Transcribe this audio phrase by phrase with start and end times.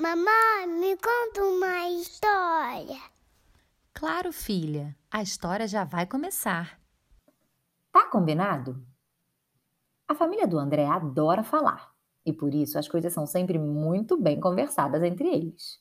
[0.00, 2.98] Mamãe, me conta uma história.
[3.92, 6.80] Claro, filha, a história já vai começar.
[7.92, 8.82] Tá combinado?
[10.08, 11.92] A família do André adora falar
[12.24, 15.78] e por isso as coisas são sempre muito bem conversadas entre eles.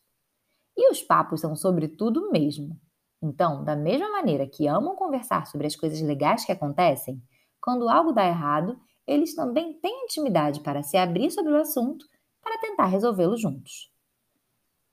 [0.76, 2.78] E os papos são sobre tudo mesmo.
[3.22, 7.24] Então, da mesma maneira que amam conversar sobre as coisas legais que acontecem,
[7.62, 8.78] quando algo dá errado,
[9.08, 12.06] eles também têm intimidade para se abrir sobre o assunto
[12.42, 13.90] para tentar resolvê-lo juntos.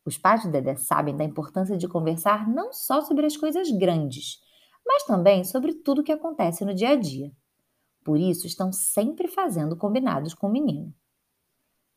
[0.07, 4.41] Os pais do Dedé sabem da importância de conversar não só sobre as coisas grandes,
[4.87, 7.33] mas também sobre tudo o que acontece no dia a dia.
[8.05, 10.95] Por isso, estão sempre fazendo combinados com o menino.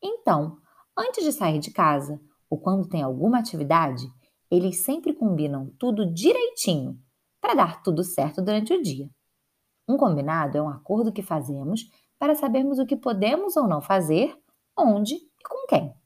[0.02, 0.58] Então,
[0.98, 2.20] antes de sair de casa
[2.50, 4.04] ou quando tem alguma atividade,
[4.50, 7.00] eles sempre combinam tudo direitinho
[7.40, 9.08] para dar tudo certo durante o dia.
[9.88, 14.36] Um combinado é um acordo que fazemos para sabermos o que podemos ou não fazer,
[14.76, 15.99] onde e com quem.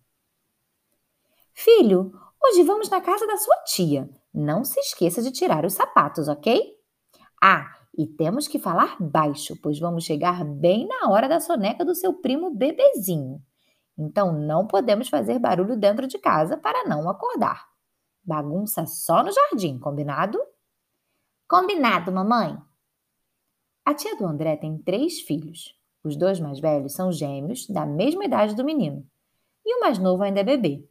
[1.56, 4.10] Filho, hoje vamos na casa da sua tia.
[4.34, 6.60] Não se esqueça de tirar os sapatos, ok?
[7.40, 11.94] Ah, e temos que falar baixo, pois vamos chegar bem na hora da soneca do
[11.94, 13.40] seu primo bebezinho.
[13.96, 17.68] Então não podemos fazer barulho dentro de casa para não acordar.
[18.24, 20.40] Bagunça só no jardim, combinado?
[21.48, 22.58] Combinado, mamãe.
[23.84, 25.78] A tia do André tem três filhos.
[26.02, 29.06] Os dois mais velhos são gêmeos, da mesma idade do menino,
[29.64, 30.88] e o mais novo ainda é bebê.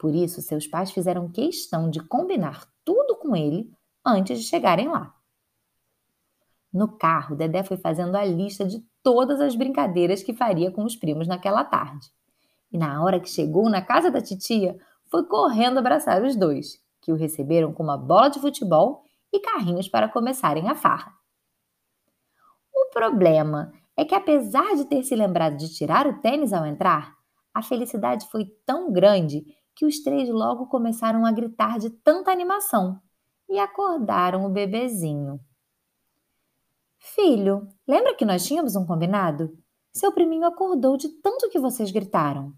[0.00, 3.70] Por isso, seus pais fizeram questão de combinar tudo com ele
[4.02, 5.14] antes de chegarem lá.
[6.72, 10.96] No carro, Dedé foi fazendo a lista de todas as brincadeiras que faria com os
[10.96, 12.08] primos naquela tarde.
[12.72, 14.78] E na hora que chegou na casa da titia,
[15.10, 19.86] foi correndo abraçar os dois, que o receberam com uma bola de futebol e carrinhos
[19.86, 21.12] para começarem a farra.
[22.74, 27.20] O problema é que, apesar de ter se lembrado de tirar o tênis ao entrar,
[27.52, 33.00] a felicidade foi tão grande que os três logo começaram a gritar de tanta animação
[33.48, 35.40] e acordaram o bebezinho.
[36.98, 39.56] Filho, lembra que nós tínhamos um combinado?
[39.92, 42.54] Seu priminho acordou de tanto que vocês gritaram.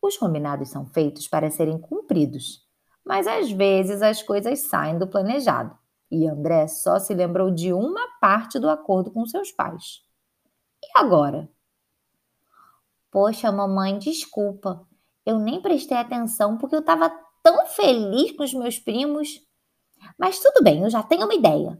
[0.00, 2.66] Os combinados são feitos para serem cumpridos,
[3.04, 5.76] mas às vezes as coisas saem do planejado
[6.10, 10.02] e André só se lembrou de uma parte do acordo com seus pais.
[10.82, 11.48] E agora?
[13.10, 14.86] Poxa, mamãe, desculpa.
[15.24, 17.10] Eu nem prestei atenção porque eu estava
[17.42, 19.40] tão feliz com os meus primos.
[20.18, 21.78] Mas tudo bem, eu já tenho uma ideia.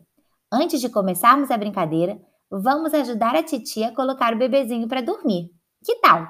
[0.52, 5.50] Antes de começarmos a brincadeira, vamos ajudar a titia a colocar o bebezinho para dormir.
[5.84, 6.26] Que tal?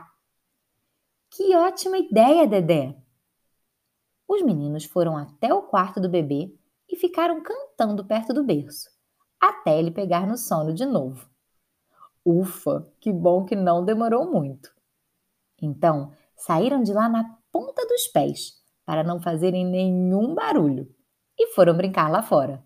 [1.31, 2.97] Que ótima ideia, Dedé!
[4.29, 6.55] Os meninos foram até o quarto do bebê
[6.89, 8.89] e ficaram cantando perto do berço,
[9.41, 11.29] até ele pegar no sono de novo.
[12.25, 14.73] Ufa, que bom que não demorou muito.
[15.61, 18.53] Então, saíram de lá na ponta dos pés,
[18.85, 20.89] para não fazerem nenhum barulho,
[21.39, 22.65] e foram brincar lá fora.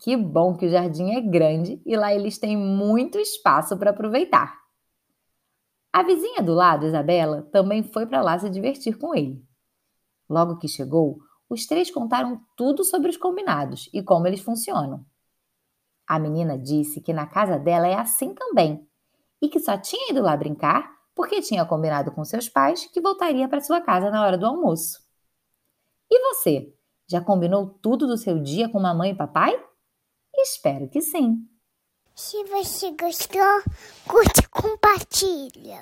[0.00, 4.54] Que bom que o jardim é grande e lá eles têm muito espaço para aproveitar.
[5.92, 9.42] A vizinha do lado, Isabela, também foi para lá se divertir com ele.
[10.28, 15.06] Logo que chegou, os três contaram tudo sobre os combinados e como eles funcionam.
[16.06, 18.86] A menina disse que na casa dela é assim também
[19.40, 23.48] e que só tinha ido lá brincar porque tinha combinado com seus pais que voltaria
[23.48, 25.00] para sua casa na hora do almoço.
[26.10, 26.72] E você?
[27.08, 29.58] Já combinou tudo do seu dia com mamãe e papai?
[30.36, 31.38] Espero que sim.
[32.14, 33.62] Se você gostou,
[34.06, 35.74] curte e compartilha.